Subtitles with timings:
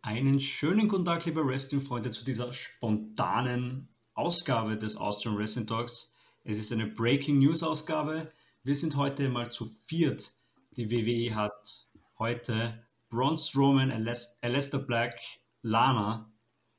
[0.00, 6.12] Einen schönen guten Tag, liebe Wrestling-Freunde, zu dieser spontanen Ausgabe des Austrian Wrestling Talks.
[6.44, 8.30] Es ist eine Breaking News-Ausgabe.
[8.62, 10.30] Wir sind heute mal zu viert.
[10.76, 15.18] Die WWE hat heute Braun Strowman, Aleister Black,
[15.62, 16.32] Lana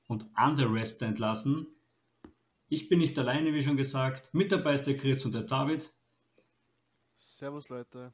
[0.07, 1.67] und andere Wrestler entlassen.
[2.70, 4.33] Ich bin nicht alleine, wie schon gesagt.
[4.33, 5.93] Mit dabei ist der Chris und der David.
[7.17, 8.13] Servus, Leute.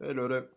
[0.00, 0.50] Hey, Leute.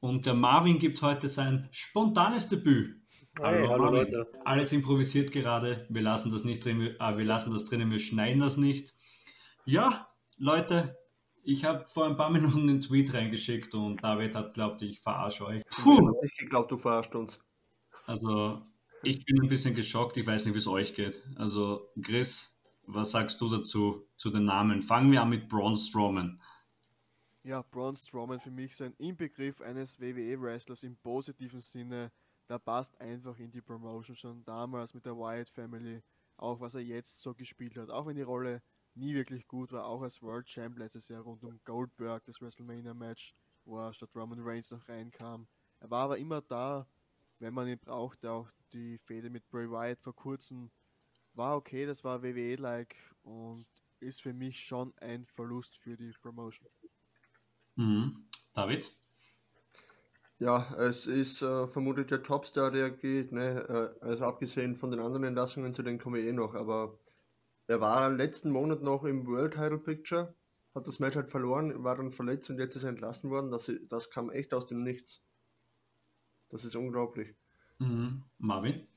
[0.00, 2.99] Und der Marvin gibt heute sein spontanes Debüt.
[3.38, 4.32] Hey, hallo, hallo Leute.
[4.44, 5.86] Alles improvisiert gerade.
[5.88, 8.94] Wir lassen das nicht drin, äh, wir lassen das drinnen, wir schneiden das nicht.
[9.64, 10.98] Ja, Leute,
[11.42, 15.46] ich habe vor ein paar Minuten einen Tweet reingeschickt und David hat glaubt, ich verarsche
[15.46, 15.62] euch.
[15.70, 16.12] Puh.
[16.22, 17.40] Ich glaube, du verarscht uns.
[18.06, 18.60] Also,
[19.02, 20.16] ich bin ein bisschen geschockt.
[20.16, 21.22] Ich weiß nicht, wie es euch geht.
[21.36, 24.82] Also, Chris, was sagst du dazu, zu den Namen?
[24.82, 26.42] Fangen wir an mit Braun Strowman.
[27.42, 32.10] Ja, Braun Strowman für mich ist ein Inbegriff eines WWE-Wrestlers im positiven Sinne.
[32.50, 36.02] Der passt einfach in die Promotion schon damals mit der Wyatt Family.
[36.36, 37.90] Auch was er jetzt so gespielt hat.
[37.90, 38.60] Auch wenn die Rolle
[38.94, 43.36] nie wirklich gut war, auch als World Champ letztes Jahr rund um Goldberg, das WrestleMania-Match,
[43.64, 45.46] wo er statt Roman Reigns noch reinkam.
[45.78, 46.88] Er war aber immer da,
[47.38, 48.32] wenn man ihn brauchte.
[48.32, 50.72] Auch die Fehde mit Bray Wyatt vor kurzem
[51.34, 53.66] war okay, das war WWE-like und
[54.00, 56.68] ist für mich schon ein Verlust für die Promotion.
[57.76, 58.24] Mhm.
[58.52, 58.92] David?
[60.40, 63.92] Ja, es ist äh, vermutlich der Topstar, der geht, ne?
[64.02, 66.98] Äh, also abgesehen von den anderen Entlassungen, zu denen komme ich eh noch, aber
[67.66, 70.34] er war letzten Monat noch im World Title Picture,
[70.74, 73.50] hat das Match halt verloren, war dann verletzt und jetzt ist er entlassen worden.
[73.50, 75.22] Das, das kam echt aus dem Nichts.
[76.48, 77.34] Das ist unglaublich.
[77.78, 78.24] Mhm.
[78.38, 78.88] Marvin?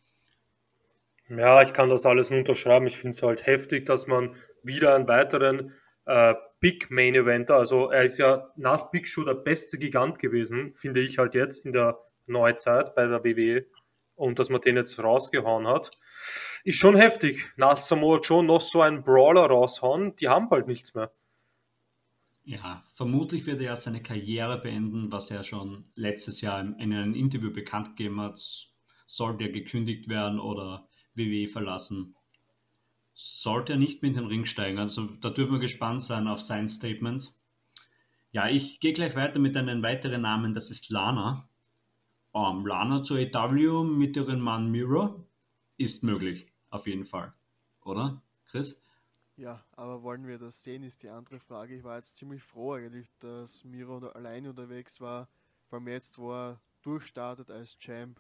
[1.28, 2.88] Ja, ich kann das alles nur unterschreiben.
[2.88, 5.74] Ich finde es halt heftig, dass man wieder einen weiteren
[6.06, 10.74] äh, Big Main Eventer, also er ist ja nach Big Show der beste Gigant gewesen,
[10.74, 13.66] finde ich halt jetzt in der Neuzeit bei der WWE
[14.16, 15.92] und dass man den jetzt rausgehauen hat,
[16.64, 17.52] ist schon heftig.
[17.58, 21.12] Nach Samoa Joe noch so einen Brawler raushauen, die haben bald nichts mehr.
[22.46, 27.52] Ja, vermutlich wird er seine Karriere beenden, was er schon letztes Jahr in einem Interview
[27.52, 28.40] bekannt gegeben hat.
[29.06, 32.16] Sollte er gekündigt werden oder WWE verlassen,
[33.14, 34.80] sollte er nicht mit in den Ring steigen.
[34.80, 37.34] Also da dürfen wir gespannt sein auf sein Statement.
[38.32, 41.48] Ja, ich gehe gleich weiter mit einem weiteren Namen, das ist Lana.
[42.32, 45.24] Um, ähm, Lana zur AW mit ihrem Mann Miro
[45.78, 47.32] ist möglich, auf jeden Fall.
[47.84, 48.82] Oder, Chris?
[49.36, 51.76] Ja, aber wollen wir das sehen, ist die andere Frage.
[51.76, 55.28] Ich war jetzt ziemlich froh eigentlich, dass Miro alleine unterwegs war.
[55.70, 58.20] Vor allem jetzt, wo er durchstartet als Champ,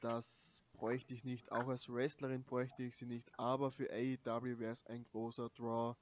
[0.00, 1.50] das bräuchte ich nicht.
[1.50, 3.30] Auch als Wrestlerin bräuchte ich sie nicht.
[3.38, 5.96] Aber für AEW wäre es ein großer Draw.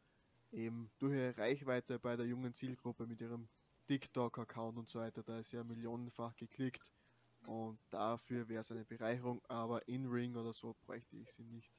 [0.52, 3.48] Eben durch ihre Reichweite bei der jungen Zielgruppe mit ihrem
[3.86, 5.22] TikTok-Account und so weiter.
[5.22, 6.92] Da ist ja millionenfach geklickt.
[7.46, 9.40] Und dafür wäre es eine Bereicherung.
[9.48, 11.72] Aber in Ring oder so bräuchte ich sie nicht.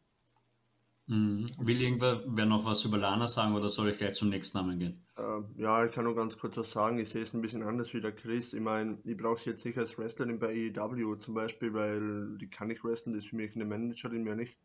[1.07, 1.47] Mhm.
[1.59, 4.79] Will irgendwer wer noch was über Lana sagen oder soll ich gleich zum nächsten Namen
[4.79, 5.05] gehen?
[5.17, 6.97] Ähm, ja, ich kann nur ganz kurz was sagen.
[6.97, 8.53] Ich sehe es ein bisschen anders wie der Chris.
[8.53, 12.49] Ich meine, ich brauche sie jetzt nicht als Wrestlerin bei AEW zum Beispiel, weil die
[12.49, 14.57] kann ich wrestlen, das ist für mich eine Managerin mehr nicht.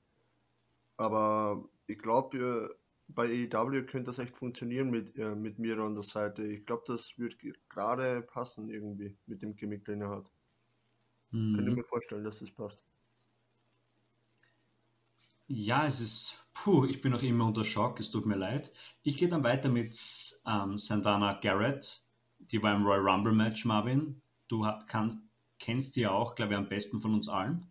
[0.96, 2.74] Aber ich glaube,
[3.08, 6.42] bei AEW könnte das echt funktionieren mit, äh, mit mir an der Seite.
[6.42, 7.36] Ich glaube, das wird
[7.68, 10.30] gerade passen irgendwie mit dem Gimmick, den er hat.
[11.30, 11.54] Mhm.
[11.54, 12.82] Könnte mir vorstellen, dass das passt.
[15.52, 18.70] Ja, es ist, puh, ich bin noch immer unter Schock, es tut mir leid.
[19.02, 19.98] Ich gehe dann weiter mit
[20.46, 22.02] ähm, Santana Garrett,
[22.38, 24.22] die war im Royal Rumble Match, Marvin.
[24.46, 25.28] Du kann,
[25.58, 27.66] kennst die ja auch, glaube ich, am besten von uns allen.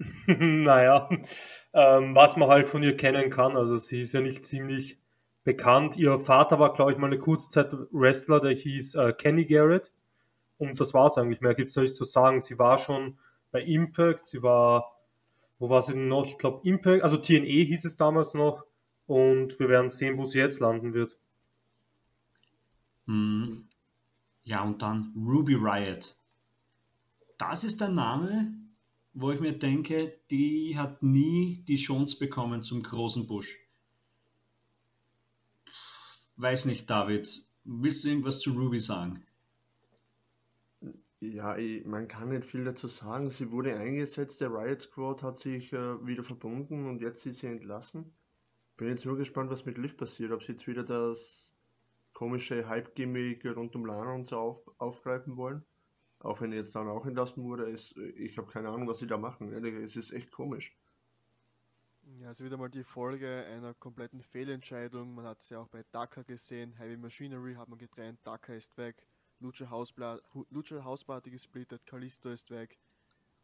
[0.26, 1.08] naja,
[1.72, 4.98] ähm, was man halt von ihr kennen kann, also sie ist ja nicht ziemlich
[5.44, 5.96] bekannt.
[5.96, 9.92] Ihr Vater war, glaube ich, mal eine Kurzzeit Wrestler, der hieß äh, Kenny Garrett.
[10.58, 11.40] Und das war es eigentlich.
[11.40, 12.38] Mehr gibt es nicht zu sagen.
[12.38, 13.18] Sie war schon
[13.50, 14.92] bei Impact, sie war
[15.62, 16.26] wo war sie denn noch?
[16.26, 18.64] Ich glaube Impact, also TNE hieß es damals noch.
[19.06, 21.16] Und wir werden sehen, wo sie jetzt landen wird.
[23.06, 23.68] Hm.
[24.42, 26.16] Ja, und dann Ruby Riot.
[27.38, 28.52] Das ist der Name,
[29.14, 33.56] wo ich mir denke, die hat nie die Chance bekommen zum großen Busch.
[36.38, 37.46] Weiß nicht, David.
[37.62, 39.24] Willst du irgendwas zu Ruby sagen?
[41.22, 43.30] Ja, ich, man kann nicht viel dazu sagen.
[43.30, 47.46] Sie wurde eingesetzt, der Riot Squad hat sich äh, wieder verbunden und jetzt ist sie
[47.46, 48.12] entlassen.
[48.76, 50.32] Bin jetzt nur gespannt, was mit Liv passiert.
[50.32, 51.52] Ob sie jetzt wieder das
[52.12, 55.64] komische Hype-Gimmick rund um Lana und so auf, aufgreifen wollen.
[56.18, 59.16] Auch wenn jetzt dann auch entlassen wurde, ist, ich habe keine Ahnung, was sie da
[59.16, 59.52] machen.
[59.52, 60.76] Ehrlich, es ist echt komisch.
[62.18, 65.14] Ja, also wieder mal die Folge einer kompletten Fehlentscheidung.
[65.14, 66.72] Man hat es ja auch bei Daka gesehen.
[66.72, 69.06] Heavy Machinery hat man getrennt, Daka ist weg.
[69.42, 72.78] Lucha, Hausbla Lucha Hausparty gesplittet, Kalisto ist weg.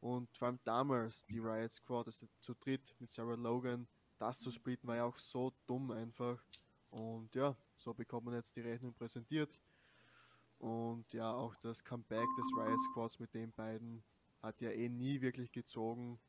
[0.01, 4.51] Und vor allem damals, die Riot Squad, also zu dritt mit Sarah Logan, das zu
[4.51, 6.43] splitten war ja auch so dumm einfach.
[6.91, 9.61] Und ja, so bekommt man jetzt die Rechnung präsentiert.
[10.59, 14.03] Und ja, auch das Comeback des Riot Squads mit den beiden
[14.41, 16.21] hat ja eh nie wirklich gezogen.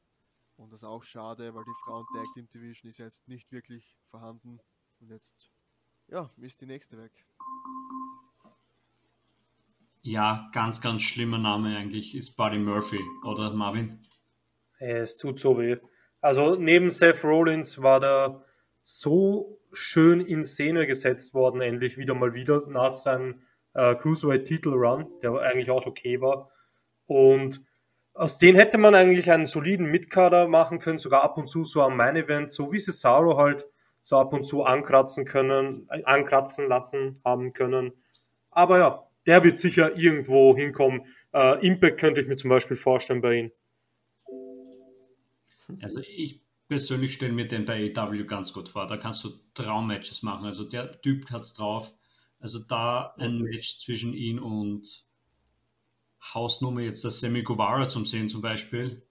[0.57, 3.95] Und das ist auch schade, weil die Frauen Tag Team Division ist jetzt nicht wirklich
[4.09, 4.59] vorhanden.
[4.99, 5.51] Und jetzt,
[6.07, 7.25] ja, ist die nächste weg.
[10.01, 13.99] Ja, ganz, ganz schlimmer Name eigentlich ist Buddy Murphy, oder Marvin?
[14.79, 15.77] Es tut so weh.
[16.21, 18.43] Also neben Seth Rollins war der
[18.83, 23.41] so schön in Szene gesetzt worden, endlich wieder mal wieder nach seinem
[23.73, 26.49] äh, Cruiserweight Titel Run, der eigentlich auch okay war.
[27.05, 27.61] Und
[28.13, 31.81] aus denen hätte man eigentlich einen soliden Mitkader machen können, sogar ab und zu so
[31.81, 33.67] am Main Event, so wie Cesaro halt
[34.01, 37.91] so ab und zu ankratzen können, äh, ankratzen lassen haben können.
[38.49, 41.01] Aber ja, der wird sicher irgendwo hinkommen.
[41.33, 43.51] Äh, Impact könnte ich mir zum Beispiel vorstellen bei ihm.
[45.81, 48.87] Also ich persönlich stelle mir den bei AW ganz gut vor.
[48.87, 50.45] Da kannst du Traummatches machen.
[50.45, 51.93] Also der Typ hat es drauf.
[52.39, 55.05] Also da ein Match zwischen ihn und
[56.33, 59.01] Hausnummer jetzt das Semi Guevara zum sehen zum Beispiel.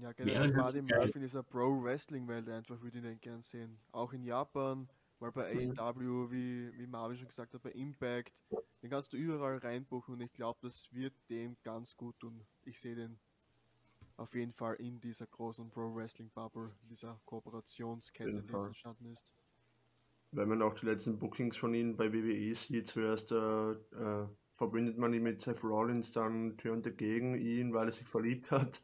[0.00, 3.78] Ja, generell Buddy Murphy in dieser Pro-Wrestling-Welt einfach würde ich den gern sehen.
[3.92, 4.88] Auch in Japan,
[5.20, 5.52] mal bei.
[5.76, 8.34] AEW, wie, wie Marvin schon gesagt hat, bei Impact.
[8.82, 12.46] Den kannst du überall reinbuchen und ich glaube, das wird dem ganz gut tun.
[12.64, 13.18] Ich sehe den
[14.16, 19.32] auf jeden Fall in dieser großen Pro-Wrestling-Bubble, dieser Kooperationskette, die jetzt entstanden ist.
[20.32, 24.98] Wenn man auch die letzten Bookings von ihnen bei WWE sieht, zuerst äh, äh, verbindet
[24.98, 28.82] man ihn mit Seth Rollins, dann turnt er gegen ihn, weil er sich verliebt hat.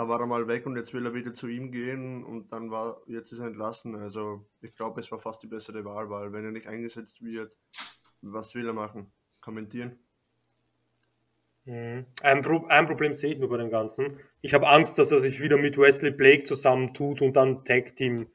[0.00, 2.70] Da war er mal weg und jetzt will er wieder zu ihm gehen und dann
[2.70, 3.94] war, jetzt ist er entlassen.
[3.96, 7.54] Also ich glaube, es war fast die bessere Wahl, weil wenn er nicht eingesetzt wird,
[8.22, 9.12] was will er machen?
[9.42, 9.98] Kommentieren?
[11.66, 12.06] Mhm.
[12.22, 14.18] Ein, Pro ein, Problem sehe ich nur bei dem Ganzen.
[14.40, 18.26] Ich habe Angst, dass er sich wieder mit Wesley Blake zusammentut und dann Tag Team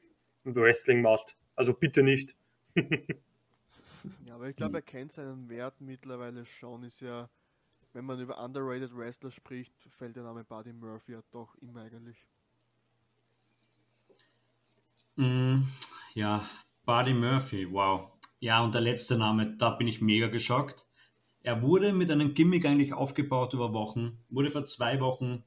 [0.44, 1.36] Wrestling macht.
[1.56, 2.36] Also bitte nicht.
[2.76, 6.84] ja, aber ich glaube, er kennt seinen Wert mittlerweile schon.
[6.84, 7.28] Ist ja,
[7.96, 12.26] wenn man über underrated Wrestler spricht, fällt der Name Buddy Murphy ja doch immer eigentlich.
[15.14, 15.62] Mm,
[16.12, 16.46] ja,
[16.84, 18.10] Buddy Murphy, wow.
[18.38, 20.86] Ja, und der letzte Name, da bin ich mega geschockt.
[21.42, 25.42] Er wurde mit einem Gimmick eigentlich aufgebaut über Wochen, wurde vor zwei Wochen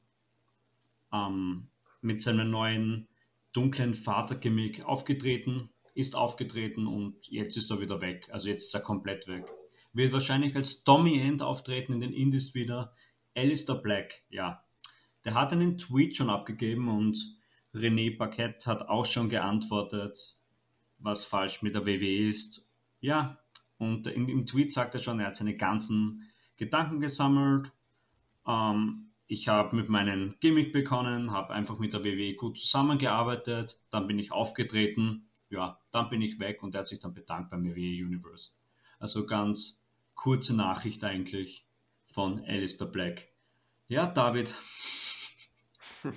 [1.14, 1.68] ähm,
[2.02, 3.08] mit seinem neuen
[3.54, 8.28] dunklen Vater-Gimmick aufgetreten, ist aufgetreten und jetzt ist er wieder weg.
[8.32, 9.46] Also jetzt ist er komplett weg.
[9.94, 12.94] Wird wahrscheinlich als Tommy End auftreten in den Indies wieder.
[13.36, 14.64] Alistair Black, ja.
[15.26, 17.18] Der hat einen Tweet schon abgegeben und
[17.74, 20.38] René Paquette hat auch schon geantwortet,
[20.98, 22.66] was falsch mit der WWE ist.
[23.00, 23.40] Ja,
[23.78, 27.72] und im, im, Tweet sagt er schon, er hat seine ganzen Gedanken gesammelt.
[28.46, 34.08] Ähm, ich habe mit meinem Gimmick begonnen, habe einfach mit der WWE gut zusammengearbeitet, dann
[34.08, 37.64] bin ich aufgetreten, ja, dann bin ich weg und er hat sich dann bedankt beim
[37.64, 38.52] WWE Universe.
[38.98, 39.79] Also ganz
[40.20, 41.66] kurze Nachricht eigentlich
[42.12, 43.30] von Alistair Black.
[43.88, 44.54] Ja, David.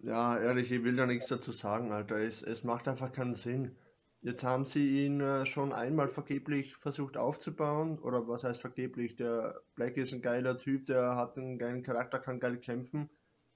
[0.00, 2.16] Ja, ehrlich, ich will da nichts dazu sagen, Alter.
[2.16, 3.74] Es, es macht einfach keinen Sinn.
[4.20, 7.98] Jetzt haben sie ihn äh, schon einmal vergeblich versucht aufzubauen.
[8.00, 9.16] Oder was heißt vergeblich?
[9.16, 13.08] Der Black ist ein geiler Typ, der hat einen geilen Charakter, kann geil kämpfen.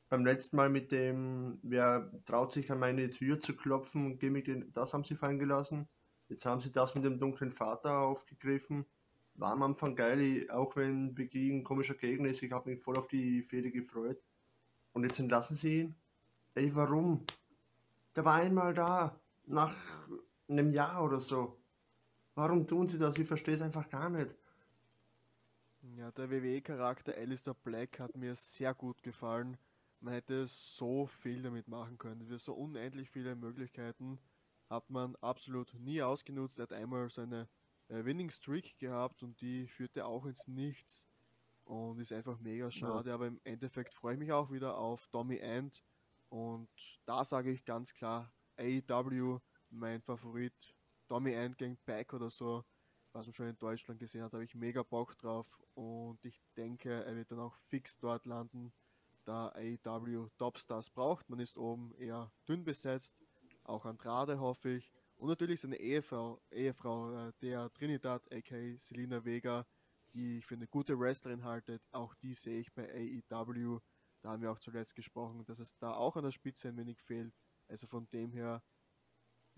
[0.08, 4.94] Beim letzten Mal mit dem, wer traut sich an meine Tür zu klopfen, Gimmick, das
[4.94, 5.86] haben sie fallen gelassen.
[6.28, 8.86] Jetzt haben sie das mit dem dunklen Vater aufgegriffen.
[9.38, 12.42] War am Anfang geil, auch wenn Biggie ein komischer Gegner ist.
[12.42, 14.20] Ich habe mich voll auf die Fehde gefreut.
[14.92, 15.94] Und jetzt entlassen sie ihn.
[16.54, 17.24] Ey, warum?
[18.16, 19.18] Der war einmal da.
[19.46, 19.74] Nach
[20.48, 21.56] einem Jahr oder so.
[22.34, 23.16] Warum tun sie das?
[23.16, 24.34] Ich verstehe es einfach gar nicht.
[25.96, 29.56] Ja, der WWE-Charakter Alistair Black hat mir sehr gut gefallen.
[30.00, 32.28] Man hätte so viel damit machen können.
[32.28, 34.18] Wir so unendlich viele Möglichkeiten
[34.68, 36.58] hat man absolut nie ausgenutzt.
[36.58, 37.48] Er hat einmal seine
[37.88, 41.08] äh, Winning Streak gehabt und die führte auch ins Nichts
[41.64, 43.10] und ist einfach mega schade.
[43.10, 43.14] Ja.
[43.14, 45.84] Aber im Endeffekt freue ich mich auch wieder auf Tommy End
[46.28, 46.68] und
[47.06, 49.40] da sage ich ganz klar, AEW
[49.70, 50.74] mein Favorit.
[51.08, 52.64] Tommy End gegen Pack oder so,
[53.12, 57.02] was man schon in Deutschland gesehen hat, habe ich mega Bock drauf und ich denke,
[57.04, 58.72] er wird dann auch fix dort landen,
[59.24, 61.30] da AEW Topstars braucht.
[61.30, 63.14] Man ist oben eher dünn besetzt,
[63.64, 69.66] auch Andrade hoffe ich und natürlich seine Ehefrau, Ehefrau äh, der Trinidad, aka Selina Vega,
[70.14, 72.88] die ich für eine gute Wrestlerin halte, auch die sehe ich bei
[73.30, 73.80] AEW.
[74.22, 77.00] Da haben wir auch zuletzt gesprochen, dass es da auch an der Spitze ein wenig
[77.00, 77.32] fehlt.
[77.68, 78.62] Also von dem her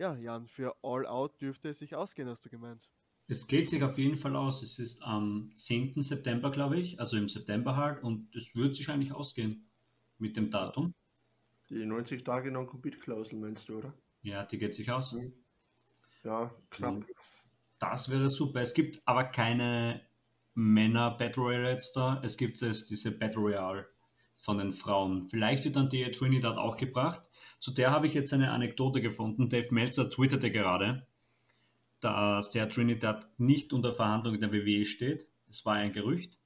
[0.00, 2.88] ja, Jan, für All Out dürfte es sich ausgehen, hast du gemeint.
[3.28, 4.62] Es geht sich auf jeden Fall aus.
[4.62, 6.02] Es ist am 10.
[6.02, 9.68] September, glaube ich, also im September halt, und es wird sich eigentlich ausgehen
[10.16, 10.94] mit dem Datum.
[11.68, 13.94] Die 90 Tage Non-Compete-Klausel meinst du, oder?
[14.22, 15.12] Ja, die geht sich aus.
[15.12, 15.34] Mhm.
[16.24, 17.04] Ja, knapp.
[17.78, 18.60] Das wäre super.
[18.60, 20.02] Es gibt aber keine
[20.54, 22.20] Männer Battle Royale jetzt da.
[22.22, 23.88] Es gibt es diese Battle Royale
[24.36, 25.28] von den Frauen.
[25.28, 27.30] Vielleicht wird dann die Trinidad auch gebracht.
[27.58, 29.48] Zu der habe ich jetzt eine Anekdote gefunden.
[29.48, 31.06] Dave Meltzer twitterte gerade,
[32.00, 35.26] dass der Trinidad nicht unter Verhandlung der WWE steht.
[35.48, 36.38] Es war ein Gerücht.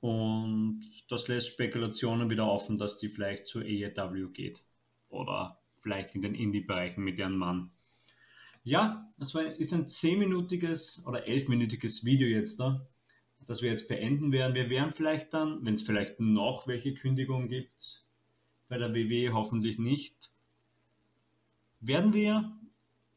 [0.00, 4.64] Und das lässt Spekulationen wieder offen, dass die vielleicht zur AEW geht.
[5.10, 7.70] Oder vielleicht in den Indie-Bereichen mit ihrem Mann.
[8.62, 12.86] Ja, das war, ist ein zehnminütiges oder elfminütiges Video jetzt da,
[13.46, 14.54] das wir jetzt beenden werden.
[14.54, 18.04] Wir werden vielleicht dann, wenn es vielleicht noch welche Kündigungen gibt,
[18.68, 20.30] bei der WWE hoffentlich nicht,
[21.80, 22.52] werden wir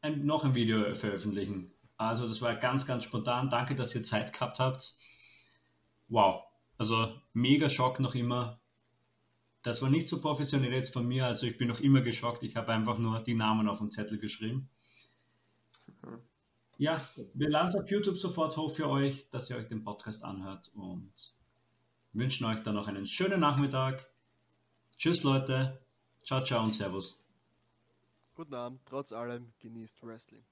[0.00, 1.72] ein, noch ein Video veröffentlichen.
[1.96, 3.50] Also das war ganz, ganz spontan.
[3.50, 4.94] Danke, dass ihr Zeit gehabt habt.
[6.08, 6.44] Wow,
[6.78, 8.60] also mega Schock noch immer.
[9.62, 12.42] Das war nicht so professionell jetzt von mir, also ich bin noch immer geschockt.
[12.42, 14.68] Ich habe einfach nur die Namen auf dem Zettel geschrieben.
[16.76, 20.24] Ja, wir laden es auf YouTube sofort hoch für euch, dass ihr euch den Podcast
[20.24, 21.12] anhört und
[22.12, 24.06] wünschen euch dann noch einen schönen Nachmittag.
[24.98, 25.80] Tschüss Leute,
[26.24, 27.20] ciao, ciao und Servus.
[28.34, 30.44] Guten Abend, trotz allem genießt Wrestling.